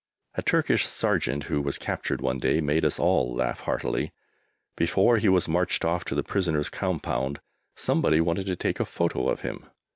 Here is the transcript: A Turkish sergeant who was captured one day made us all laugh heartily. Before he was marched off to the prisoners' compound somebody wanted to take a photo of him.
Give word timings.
A 0.33 0.41
Turkish 0.41 0.87
sergeant 0.87 1.43
who 1.43 1.61
was 1.61 1.77
captured 1.77 2.21
one 2.21 2.39
day 2.39 2.59
made 2.59 2.83
us 2.85 2.97
all 2.97 3.35
laugh 3.35 3.59
heartily. 3.59 4.11
Before 4.75 5.17
he 5.17 5.29
was 5.29 5.47
marched 5.47 5.85
off 5.85 6.05
to 6.05 6.15
the 6.15 6.23
prisoners' 6.23 6.69
compound 6.69 7.39
somebody 7.75 8.19
wanted 8.19 8.47
to 8.47 8.55
take 8.55 8.79
a 8.79 8.85
photo 8.85 9.29
of 9.29 9.41
him. 9.41 9.67